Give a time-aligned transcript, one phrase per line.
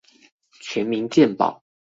[0.59, 1.61] 全民健保